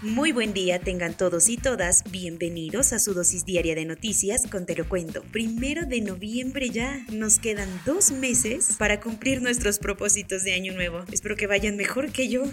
[0.00, 4.64] Muy buen día tengan todos y todas, bienvenidos a su dosis diaria de noticias con
[4.64, 5.24] Te lo cuento.
[5.32, 11.02] Primero de noviembre ya, nos quedan dos meses para cumplir nuestros propósitos de año nuevo.
[11.10, 12.44] Espero que vayan mejor que yo.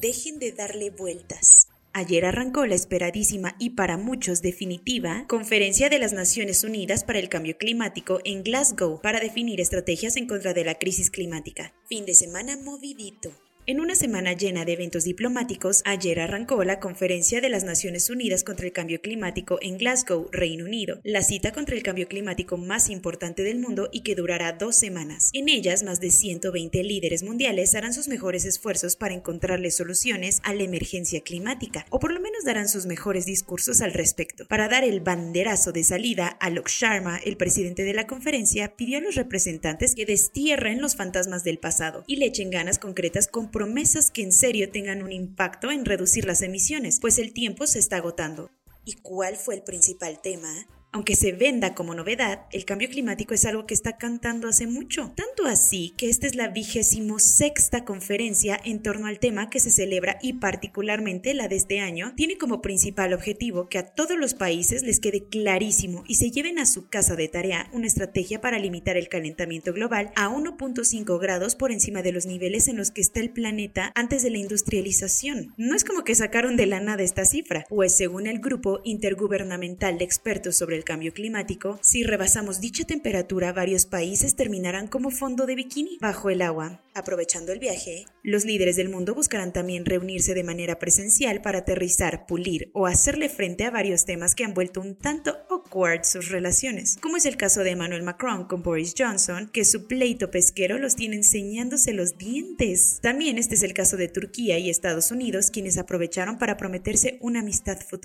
[0.00, 1.66] Dejen de darle vueltas.
[1.92, 7.28] Ayer arrancó la esperadísima y para muchos definitiva Conferencia de las Naciones Unidas para el
[7.28, 11.74] Cambio Climático en Glasgow para definir estrategias en contra de la crisis climática.
[11.88, 13.32] Fin de semana movidito.
[13.64, 18.42] En una semana llena de eventos diplomáticos, ayer arrancó la Conferencia de las Naciones Unidas
[18.42, 22.90] contra el Cambio Climático en Glasgow, Reino Unido, la cita contra el cambio climático más
[22.90, 25.30] importante del mundo y que durará dos semanas.
[25.32, 30.54] En ellas, más de 120 líderes mundiales harán sus mejores esfuerzos para encontrarle soluciones a
[30.54, 34.44] la emergencia climática, o por lo menos darán sus mejores discursos al respecto.
[34.48, 39.02] Para dar el banderazo de salida, Alok Sharma, el presidente de la conferencia, pidió a
[39.02, 44.10] los representantes que destierren los fantasmas del pasado y le echen ganas concretas con promesas
[44.10, 47.98] que en serio tengan un impacto en reducir las emisiones, pues el tiempo se está
[47.98, 48.50] agotando.
[48.84, 50.52] ¿Y cuál fue el principal tema?
[50.94, 55.14] Aunque se venda como novedad, el cambio climático es algo que está cantando hace mucho.
[55.16, 59.70] Tanto así que esta es la vigésimo sexta conferencia en torno al tema que se
[59.70, 64.34] celebra y particularmente la de este año tiene como principal objetivo que a todos los
[64.34, 68.58] países les quede clarísimo y se lleven a su casa de tarea una estrategia para
[68.58, 73.00] limitar el calentamiento global a 1.5 grados por encima de los niveles en los que
[73.00, 75.54] está el planeta antes de la industrialización.
[75.56, 79.96] No es como que sacaron de la nada esta cifra, pues según el grupo intergubernamental
[79.96, 85.46] de expertos sobre el cambio climático, si rebasamos dicha temperatura, varios países terminarán como fondo
[85.46, 86.82] de bikini bajo el agua.
[86.94, 92.26] Aprovechando el viaje, los líderes del mundo buscarán también reunirse de manera presencial para aterrizar,
[92.26, 96.98] pulir o hacerle frente a varios temas que han vuelto un tanto awkward sus relaciones,
[97.00, 100.96] como es el caso de Emmanuel Macron con Boris Johnson, que su pleito pesquero los
[100.96, 102.98] tiene enseñándose los dientes.
[103.00, 107.40] También este es el caso de Turquía y Estados Unidos, quienes aprovecharon para prometerse una
[107.40, 108.02] amistad futura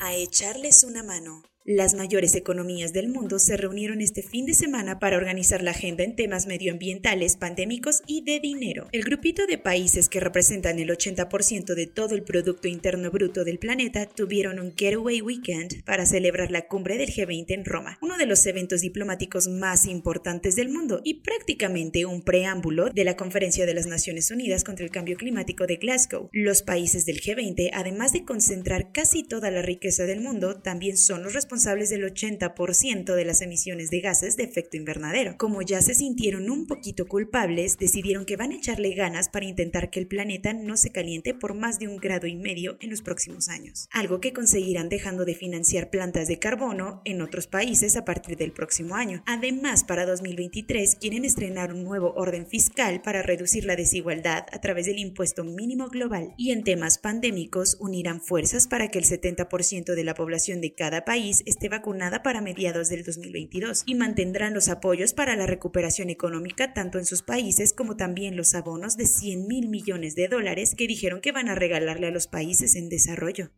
[0.00, 1.42] a echarles una mano.
[1.70, 6.02] Las mayores economías del mundo se reunieron este fin de semana para organizar la agenda
[6.02, 8.88] en temas medioambientales, pandémicos y de dinero.
[8.90, 13.58] El grupito de países que representan el 80% de todo el Producto Interno Bruto del
[13.58, 18.24] planeta tuvieron un Getaway Weekend para celebrar la cumbre del G20 en Roma, uno de
[18.24, 23.74] los eventos diplomáticos más importantes del mundo y prácticamente un preámbulo de la Conferencia de
[23.74, 26.30] las Naciones Unidas contra el Cambio Climático de Glasgow.
[26.32, 31.22] Los países del G20, además de concentrar casi toda la riqueza del mundo, también son
[31.22, 35.36] los responsables responsables del 80% de las emisiones de gases de efecto invernadero.
[35.38, 39.90] Como ya se sintieron un poquito culpables, decidieron que van a echarle ganas para intentar
[39.90, 43.02] que el planeta no se caliente por más de un grado y medio en los
[43.02, 48.04] próximos años, algo que conseguirán dejando de financiar plantas de carbono en otros países a
[48.04, 49.24] partir del próximo año.
[49.26, 54.86] Además, para 2023 quieren estrenar un nuevo orden fiscal para reducir la desigualdad a través
[54.86, 60.04] del impuesto mínimo global y en temas pandémicos unirán fuerzas para que el 70% de
[60.04, 65.12] la población de cada país esté vacunada para mediados del 2022 y mantendrán los apoyos
[65.12, 69.68] para la recuperación económica tanto en sus países como también los abonos de 100 mil
[69.68, 73.50] millones de dólares que dijeron que van a regalarle a los países en desarrollo.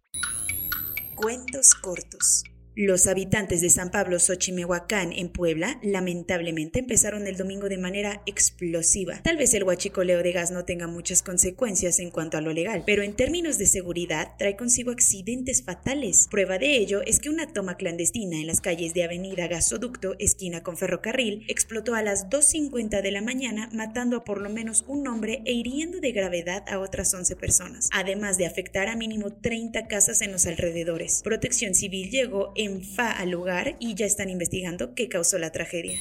[1.14, 2.44] Cuentos cortos.
[2.76, 9.20] Los habitantes de San Pablo Xochimehuacán, en Puebla, lamentablemente empezaron el domingo de manera explosiva.
[9.24, 12.84] Tal vez el huachicoleo de gas no tenga muchas consecuencias en cuanto a lo legal,
[12.86, 16.28] pero en términos de seguridad trae consigo accidentes fatales.
[16.30, 20.62] Prueba de ello es que una toma clandestina en las calles de Avenida Gasoducto, esquina
[20.62, 25.08] con ferrocarril, explotó a las 2.50 de la mañana, matando a por lo menos un
[25.08, 29.88] hombre e hiriendo de gravedad a otras 11 personas, además de afectar a mínimo 30
[29.88, 31.20] casas en los alrededores.
[31.24, 35.98] Protección Civil llegó en fa al lugar y ya están investigando qué causó la tragedia.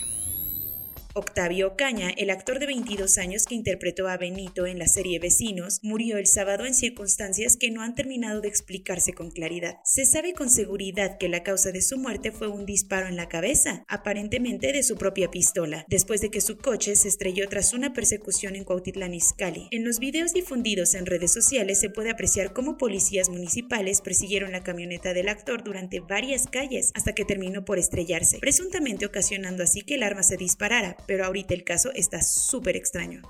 [1.15, 5.79] Octavio Caña, el actor de 22 años que interpretó a Benito en la serie Vecinos,
[5.81, 9.77] murió el sábado en circunstancias que no han terminado de explicarse con claridad.
[9.83, 13.27] Se sabe con seguridad que la causa de su muerte fue un disparo en la
[13.27, 17.91] cabeza, aparentemente de su propia pistola, después de que su coche se estrelló tras una
[17.91, 19.67] persecución en Cuautitlán Izcalli.
[19.71, 24.61] En los videos difundidos en redes sociales se puede apreciar cómo policías municipales persiguieron la
[24.61, 29.95] camioneta del actor durante varias calles hasta que terminó por estrellarse, presuntamente ocasionando así que
[29.95, 33.21] el arma se disparara, pero ahorita el caso está súper extraño.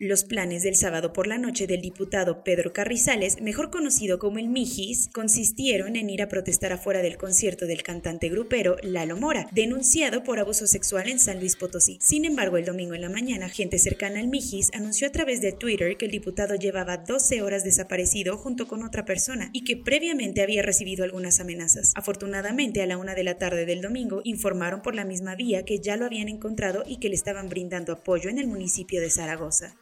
[0.00, 4.48] Los planes del sábado por la noche del diputado Pedro Carrizales, mejor conocido como el
[4.48, 10.22] Mijis, consistieron en ir a protestar afuera del concierto del cantante grupero Lalo Mora, denunciado
[10.22, 11.98] por abuso sexual en San Luis Potosí.
[12.00, 15.50] Sin embargo, el domingo en la mañana, gente cercana al Mijis anunció a través de
[15.50, 20.42] Twitter que el diputado llevaba 12 horas desaparecido junto con otra persona y que previamente
[20.42, 21.90] había recibido algunas amenazas.
[21.96, 25.80] Afortunadamente, a la una de la tarde del domingo, informaron por la misma vía que
[25.80, 29.74] ya lo habían encontrado y que le estaban brindando apoyo en el municipio de Zaragoza.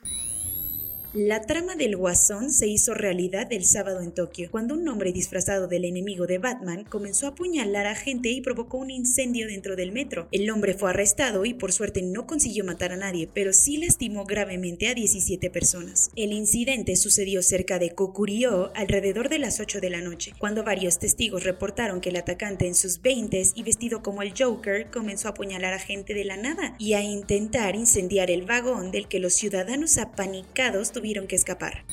[1.19, 5.67] La trama del Guasón se hizo realidad el sábado en Tokio, cuando un hombre disfrazado
[5.67, 9.93] del enemigo de Batman comenzó a apuñalar a gente y provocó un incendio dentro del
[9.93, 10.29] metro.
[10.31, 14.27] El hombre fue arrestado y por suerte no consiguió matar a nadie, pero sí lastimó
[14.27, 16.11] gravemente a 17 personas.
[16.17, 20.99] El incidente sucedió cerca de Kokurio alrededor de las 8 de la noche, cuando varios
[20.99, 25.31] testigos reportaron que el atacante en sus 20 y vestido como el Joker comenzó a
[25.31, 29.33] apuñalar a gente de la nada y a intentar incendiar el vagón del que los
[29.33, 31.85] ciudadanos apanicados tuvieron tuvieron que escapar.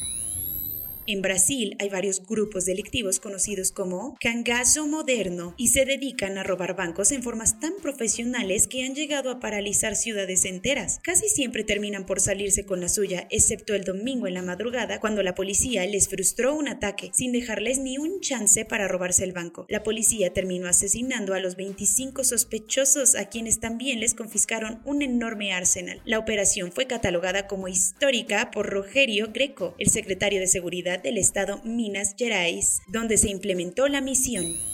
[1.06, 6.78] En Brasil hay varios grupos delictivos conocidos como cangazo moderno y se dedican a robar
[6.78, 11.02] bancos en formas tan profesionales que han llegado a paralizar ciudades enteras.
[11.04, 15.24] Casi siempre terminan por salirse con la suya, excepto el domingo en la madrugada cuando
[15.24, 19.66] la policía les frustró un ataque sin dejarles ni un chance para robarse el banco.
[19.68, 25.52] La policía terminó asesinando a los 25 sospechosos a quienes también les confiscaron un enorme
[25.52, 26.02] arsenal.
[26.06, 31.62] La operación fue catalogada como histórica por Rogerio Greco, el secretario de Seguridad del estado
[31.64, 34.73] Minas Gerais, donde se implementó la misión.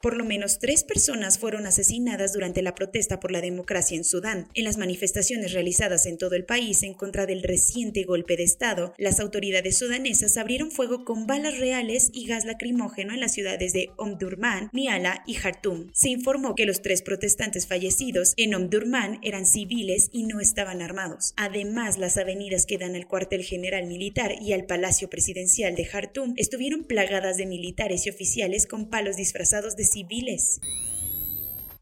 [0.00, 4.46] Por lo menos tres personas fueron asesinadas durante la protesta por la democracia en Sudán.
[4.54, 8.94] En las manifestaciones realizadas en todo el país en contra del reciente golpe de Estado,
[8.96, 13.90] las autoridades sudanesas abrieron fuego con balas reales y gas lacrimógeno en las ciudades de
[13.96, 15.90] Omdurman, Niala y Khartoum.
[15.92, 21.34] Se informó que los tres protestantes fallecidos en Omdurman eran civiles y no estaban armados.
[21.36, 26.34] Además, las avenidas que dan al cuartel general militar y al palacio presidencial de Khartoum
[26.36, 30.60] estuvieron plagadas de militares y oficiales con palos disfrazados de civiles.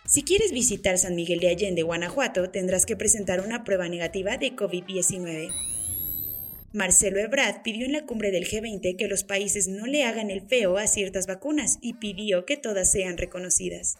[0.06, 4.54] Si quieres visitar San Miguel de Allende, Guanajuato, tendrás que presentar una prueba negativa de
[4.54, 5.50] COVID-19.
[6.74, 10.40] Marcelo Ebrard pidió en la cumbre del G20 que los países no le hagan el
[10.48, 13.94] feo a ciertas vacunas y pidió que todas sean reconocidas.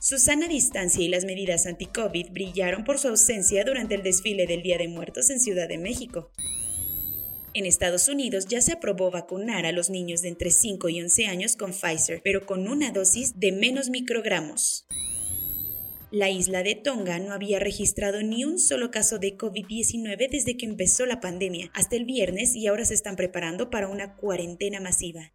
[0.00, 4.78] Susana distancia y las medidas anti-COVID brillaron por su ausencia durante el desfile del Día
[4.78, 6.30] de Muertos en Ciudad de México.
[7.52, 11.26] En Estados Unidos ya se aprobó vacunar a los niños de entre 5 y 11
[11.26, 14.86] años con Pfizer, pero con una dosis de menos microgramos.
[16.14, 20.64] La isla de Tonga no había registrado ni un solo caso de COVID-19 desde que
[20.64, 25.32] empezó la pandemia hasta el viernes y ahora se están preparando para una cuarentena masiva.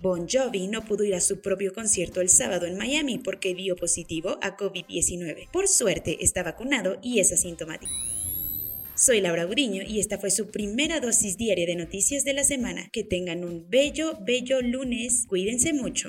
[0.00, 3.76] Bon Jovi no pudo ir a su propio concierto el sábado en Miami porque dio
[3.76, 5.50] positivo a COVID-19.
[5.50, 7.92] Por suerte está vacunado y es asintomático.
[8.96, 12.88] Soy Laura Guriño y esta fue su primera dosis diaria de noticias de la semana.
[12.94, 15.26] Que tengan un bello, bello lunes.
[15.28, 16.08] Cuídense mucho.